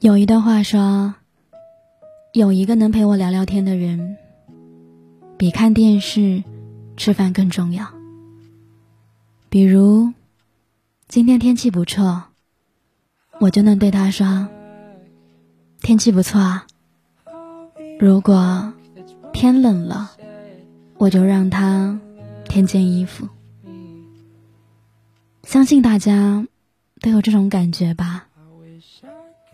[0.00, 1.16] 有一段话说
[2.32, 4.16] ：“有一个能陪我聊聊天的人，
[5.36, 6.44] 比看电视、
[6.96, 7.84] 吃饭更重要。”
[9.50, 10.12] 比如，
[11.08, 12.26] 今天天气不错，
[13.40, 14.48] 我就能对他说
[15.82, 16.64] ：“天气不错啊。”
[17.98, 18.72] 如果
[19.32, 20.12] 天冷了，
[20.98, 21.98] 我就让他
[22.44, 23.28] 添件衣服。
[25.42, 26.46] 相信大家
[27.00, 28.27] 都有这种感觉吧。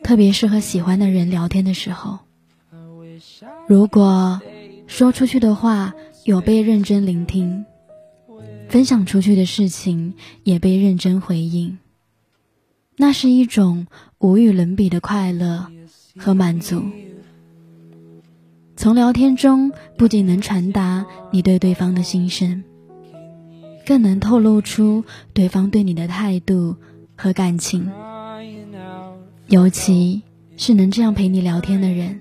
[0.05, 2.19] 特别是和喜欢的人聊天的时候，
[3.67, 4.41] 如果
[4.87, 7.65] 说出去的话有被认真聆听，
[8.69, 10.13] 分享出去的事情
[10.43, 11.79] 也被认真回应，
[12.97, 13.87] 那是一种
[14.19, 15.69] 无与伦比的快乐
[16.19, 16.83] 和满足。
[18.77, 22.63] 从聊天中不仅能传达你对对方的心声，
[23.87, 26.77] 更能透露出对方对你的态度
[27.17, 27.91] 和感情。
[29.49, 30.23] 尤其
[30.57, 32.21] 是能这样陪你聊天的人，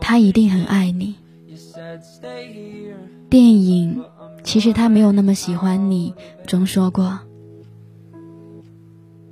[0.00, 1.14] 他一定很爱你。
[3.28, 4.02] 电影
[4.42, 6.14] 《其实他没有那么喜欢你》
[6.48, 7.20] 中说过，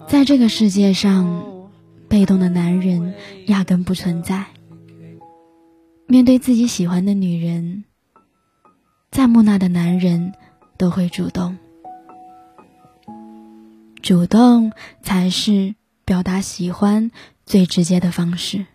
[0.07, 1.71] 在这个世界上，
[2.09, 3.15] 被动的男人
[3.47, 4.47] 压根不存在。
[6.07, 7.85] 面对自己喜欢的女人，
[9.11, 10.35] 再木讷的男人
[10.77, 11.57] 都会主动，
[14.03, 15.75] 主动才是。
[16.05, 17.11] 表达喜欢
[17.47, 18.67] 最直接的方式。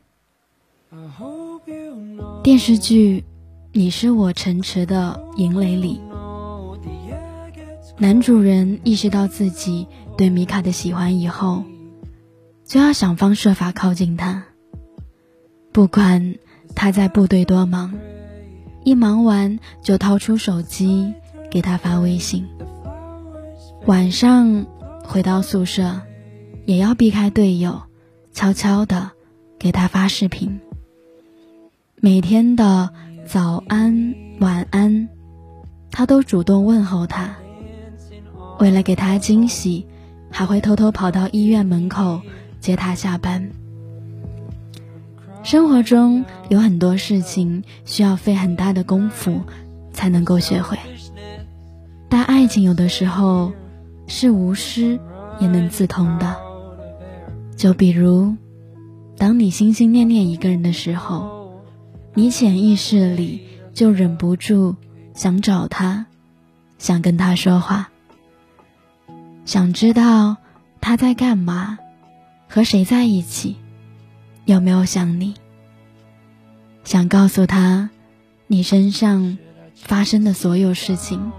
[2.43, 3.21] 电视剧
[3.73, 6.01] 《你是我城池的营垒》里，
[7.97, 11.63] 男主人意识到自己对米卡的喜欢以后，
[12.65, 14.45] 就要想方设法靠近她。
[15.73, 16.35] 不管
[16.73, 17.93] 他在部队多忙，
[18.83, 21.13] 一忙完就掏出手机
[21.51, 22.47] 给他发微信。
[23.85, 24.65] 晚上
[25.03, 26.01] 回到宿舍。
[26.67, 27.83] 也要避开队友，
[28.33, 29.11] 悄悄的
[29.57, 30.59] 给他发视频。
[32.01, 32.89] 每天的
[33.25, 35.07] 早安、晚安，
[35.91, 37.33] 他都主动问候他。
[38.59, 39.87] 为了给他惊喜，
[40.29, 42.19] 还会偷偷跑到医院门口
[42.59, 43.49] 接他下班。
[45.43, 49.39] 生活中有很多事情需要费很大的功夫
[49.93, 50.77] 才能够学会，
[52.09, 53.53] 但爱情有的时候
[54.05, 54.99] 是无师
[55.39, 56.45] 也能自通的。
[57.57, 58.35] 就比如，
[59.17, 61.51] 当你心心念念一个人的时候，
[62.13, 63.41] 你潜意识里
[63.73, 64.75] 就忍不住
[65.15, 66.05] 想找他，
[66.77, 67.89] 想跟他说话，
[69.43, 70.37] 想知道
[70.79, 71.79] 他在干嘛，
[72.47, 73.55] 和谁在一起，
[74.45, 75.33] 有没有想你，
[76.83, 77.89] 想告诉他
[78.45, 79.35] 你身上
[79.73, 81.31] 发生的所有事情，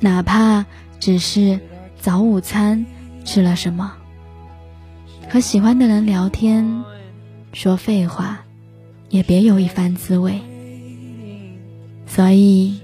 [0.00, 0.64] 哪怕
[0.98, 1.60] 只是
[2.00, 2.86] 早午餐
[3.26, 3.92] 吃了什么。
[5.30, 6.84] 和喜欢的人聊天，
[7.52, 8.40] 说废话，
[9.10, 10.40] 也别有一番滋味。
[12.06, 12.80] 所以，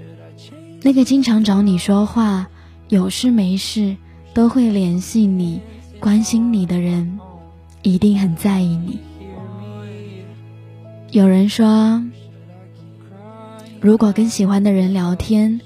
[0.83, 2.47] 那个经常找你说话、
[2.89, 3.97] 有事没事
[4.33, 5.59] 都会联系你、
[5.99, 7.19] 关心你的人，
[7.81, 8.99] 一定很在意你。
[11.11, 12.03] 有人说，
[13.81, 15.59] 如果跟喜欢的人聊天，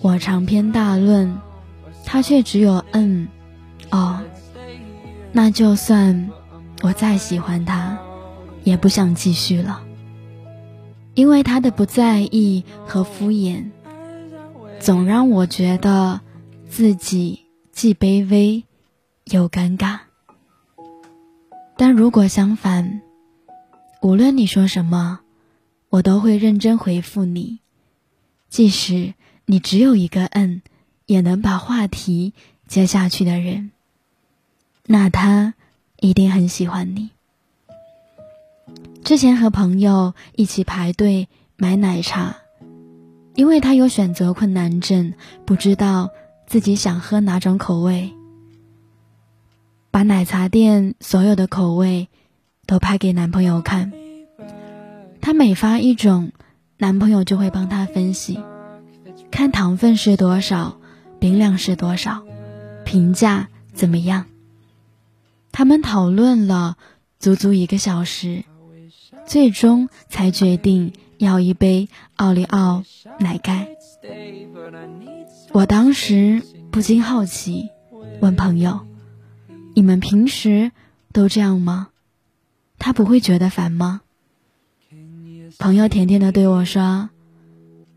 [0.00, 1.36] 我长篇大论，
[2.06, 3.28] 他却只有嗯，
[3.90, 4.18] 哦。
[5.32, 6.30] 那就算
[6.82, 7.98] 我再喜欢他，
[8.64, 9.82] 也不想继续了，
[11.14, 13.70] 因为他的不在意和敷衍，
[14.78, 16.20] 总让我觉得
[16.68, 18.64] 自己既卑微
[19.24, 20.00] 又尴尬。
[21.78, 23.00] 但如果相反，
[24.02, 25.20] 无论你说什么，
[25.88, 27.60] 我都会认真回复你，
[28.50, 29.14] 即使
[29.46, 30.60] 你只有一个嗯，
[31.06, 32.34] 也能把话题
[32.68, 33.70] 接下去的人。
[34.86, 35.54] 那他
[36.00, 37.10] 一定很喜欢你。
[39.04, 42.36] 之前和朋友一起排队买奶茶，
[43.34, 46.10] 因为他有选择困难症，不知道
[46.46, 48.12] 自己想喝哪种口味。
[49.90, 52.08] 把奶茶店所有的口味
[52.66, 53.92] 都拍给男朋友看，
[55.20, 56.32] 他每发一种，
[56.78, 58.40] 男朋友就会帮他分析，
[59.30, 60.78] 看糖分是多少，
[61.20, 62.22] 冰量是多少，
[62.84, 64.26] 评价怎么样。
[65.52, 66.76] 他们讨论了
[67.18, 68.44] 足足一个小时，
[69.26, 72.82] 最终才决定要一杯奥利奥
[73.20, 73.68] 奶盖。
[75.52, 77.68] 我当时不禁好奇，
[78.20, 78.80] 问朋友
[79.76, 80.72] ：“你们平时
[81.12, 81.88] 都这样吗？
[82.78, 84.00] 他不会觉得烦吗？”
[85.58, 87.10] 朋友甜甜的对我说：“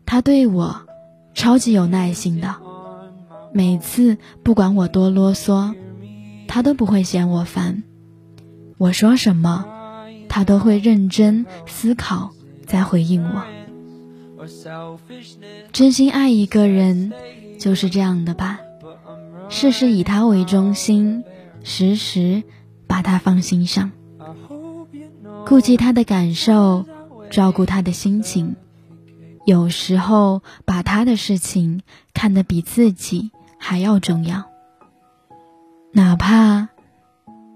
[0.04, 0.86] 他对我
[1.34, 2.56] 超级有耐心的，
[3.54, 5.74] 每次不管我多啰嗦。”
[6.56, 7.82] 他都不会嫌我烦，
[8.78, 9.66] 我说什么，
[10.26, 12.30] 他都会认真思考
[12.64, 13.44] 再回应我。
[15.70, 17.12] 真心爱一个人
[17.58, 18.60] 就是这样的吧，
[19.50, 21.24] 事事以他为中心，
[21.62, 22.42] 时时
[22.86, 23.90] 把他放心上，
[25.44, 26.86] 顾及他的感受，
[27.28, 28.56] 照顾他的心情。
[29.44, 31.82] 有时候把他的事情
[32.14, 34.46] 看得比自己还要重要，
[35.96, 36.68] 哪怕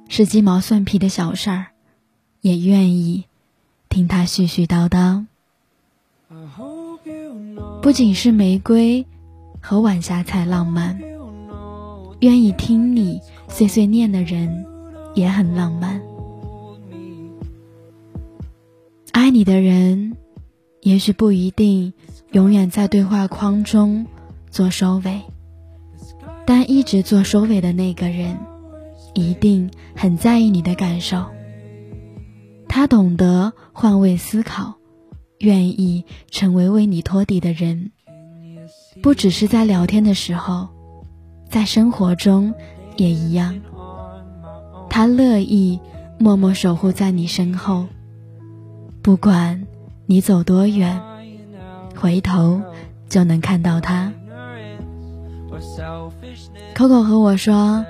[0.08, 1.66] 是鸡毛蒜皮的小事儿，
[2.40, 3.26] 也愿意
[3.90, 5.26] 听他絮絮叨叨。
[7.82, 9.04] 不仅是玫瑰
[9.60, 10.98] 和晚霞才浪漫，
[12.20, 13.20] 愿意听你
[13.50, 14.64] 碎碎念的人
[15.12, 16.00] 也很浪漫。
[19.12, 20.16] 爱你的人。
[20.80, 21.92] 也许不一定
[22.32, 24.06] 永远在对话框中
[24.50, 25.20] 做收尾，
[26.52, 28.36] 但一直做收尾的那个人，
[29.14, 31.26] 一定很在意你的感受。
[32.66, 34.74] 他懂得换位思考，
[35.38, 37.92] 愿意成为为你托底的人，
[39.00, 40.66] 不只是在聊天的时候，
[41.48, 42.52] 在生活中
[42.96, 43.60] 也一样。
[44.88, 45.78] 他乐意
[46.18, 47.86] 默默守护在你身后，
[49.02, 49.68] 不管。
[50.06, 51.00] 你走多远，
[51.94, 52.60] 回头
[53.08, 54.12] 就能看到他。
[56.74, 57.84] Coco 和我说，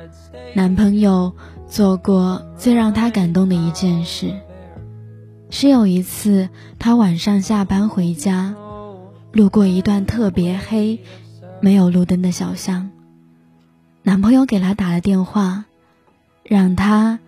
[0.54, 1.34] 男朋友
[1.68, 4.34] 做过最让她感动的一件事，
[5.50, 8.54] 是有一次她晚上下班回家，
[9.32, 11.00] 路过一段特别黑、
[11.60, 12.90] 没有路灯的小巷，
[14.02, 15.64] 男朋友给她打了电话，
[16.42, 17.20] 让她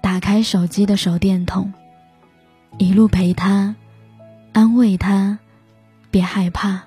[0.00, 1.72] 打开手机的手电筒，
[2.78, 3.74] 一路陪她。
[4.52, 5.38] 安慰她，
[6.10, 6.84] 别害怕。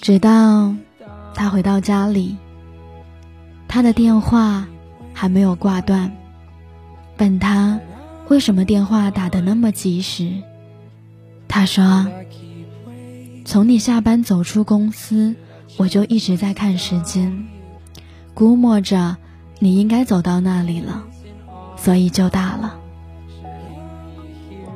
[0.00, 0.74] 直到
[1.34, 2.36] 他回到家里，
[3.68, 4.66] 他的电话
[5.12, 6.10] 还没有挂断，
[7.18, 7.78] 问他
[8.28, 10.32] 为什么电话打得那么及时。
[11.46, 12.06] 他说
[13.44, 15.36] ：“从你下班走出公司，
[15.76, 17.46] 我就一直在看时间，
[18.32, 19.18] 估摸着
[19.58, 21.04] 你应该走到那里了，
[21.76, 22.78] 所以就打了。”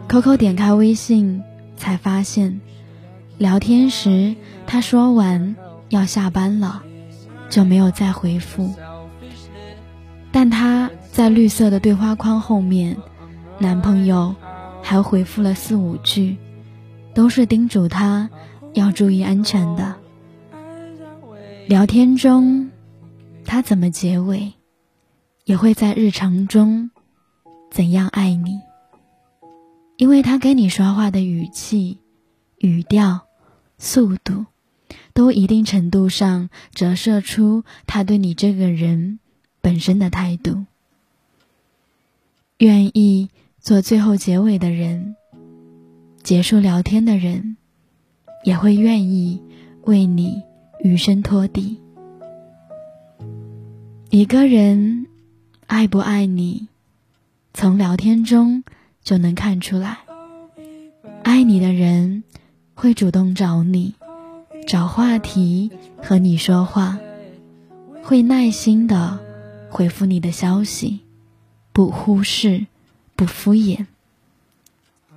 [0.06, 1.43] 扣扣点开微信，
[1.79, 2.61] 才发现，
[3.38, 4.36] 聊天时
[4.66, 5.56] 他说完
[5.88, 6.82] 要下班了，
[7.50, 8.72] 就没有再回复。
[10.31, 12.96] 但他在绿色的对话框后面，
[13.58, 14.34] 男朋友
[14.82, 16.36] 还回复了四五句，
[17.14, 18.31] 都是叮嘱他
[18.72, 19.94] 要注意安全的。
[21.66, 22.70] 聊天中，
[23.44, 24.52] 他怎么结尾，
[25.44, 26.90] 也会在日常中
[27.70, 28.60] 怎样爱你。
[29.96, 32.00] 因为他跟你说话的语气、
[32.58, 33.24] 语调、
[33.79, 34.47] 速度，
[35.12, 39.19] 都一定程度上折射出他对你这个人
[39.61, 40.67] 本身的态度。
[42.59, 43.31] 愿意
[43.61, 45.17] 做最后结尾的人，
[46.23, 47.56] 结束聊天的人，
[48.44, 49.43] 也会愿意
[49.82, 50.43] 为你
[50.82, 51.81] 余生托底。
[54.11, 55.06] 一个人
[55.67, 56.69] 爱不爱你，
[57.53, 58.62] 从聊天中。
[59.05, 59.99] 就能看出来，
[61.25, 62.25] 爱你的人
[62.75, 63.94] 会主动找你，
[64.67, 65.71] 找话题
[66.03, 66.99] 和你说话，
[68.03, 69.19] 会耐心的
[69.71, 71.00] 回复你的消息，
[71.73, 72.66] 不忽视，
[73.16, 73.87] 不敷衍。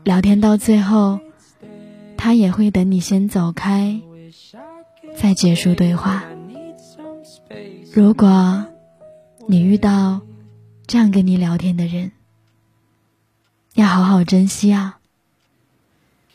[0.03, 1.19] 聊天到最后，
[2.15, 3.99] 他也会等你先走开，
[5.17, 6.23] 再结束对话。
[7.93, 8.65] 如果
[9.47, 10.21] 你遇到
[10.85, 12.11] 这样跟你聊天的人，
[13.73, 14.96] 要好好珍惜啊！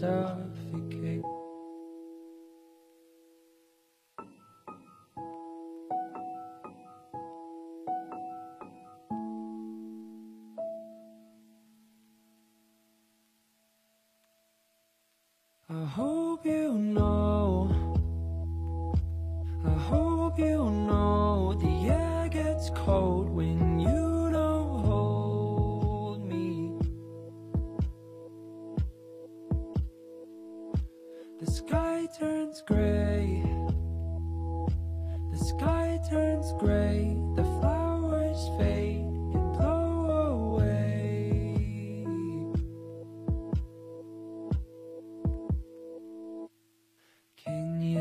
[0.00, 0.95] suffocate.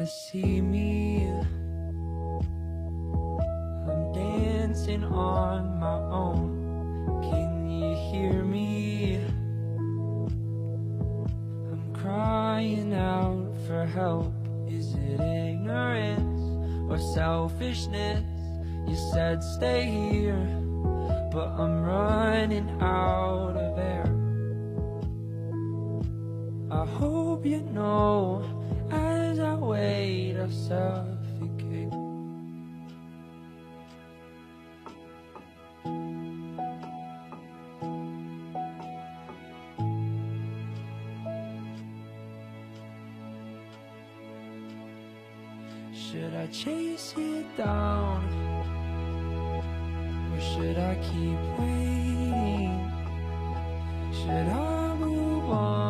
[0.05, 1.27] See me?
[3.87, 7.21] I'm dancing on my own.
[7.23, 9.15] Can you hear me?
[11.71, 14.33] I'm crying out for help.
[14.67, 18.23] Is it ignorance or selfishness?
[18.87, 20.61] You said stay here,
[21.31, 24.05] but I'm running out of air.
[26.69, 28.43] I hope you know
[28.91, 29.24] as
[30.45, 31.89] I suffocate.
[45.93, 48.21] Should I chase it down?
[50.31, 52.91] Or should I keep waiting?
[54.13, 55.84] Should I move on?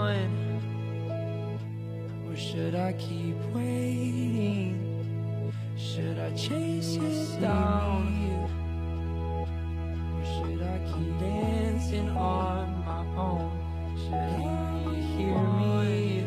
[2.55, 4.79] Should I keep waiting?
[5.77, 8.07] Should I chase it down?
[10.15, 13.51] Or should I keep dancing on my own?
[13.97, 16.23] Should you hear me?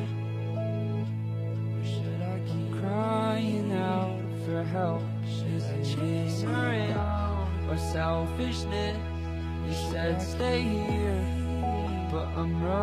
[1.73, 5.03] Or should I keep crying out for help?
[5.25, 7.71] Should I chase her in?
[7.71, 8.99] Or selfishness?
[9.67, 11.25] You said stay here,
[12.13, 12.78] but I'm running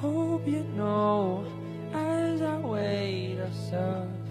[0.00, 1.44] hope you know
[1.92, 4.21] as I wait, I suck.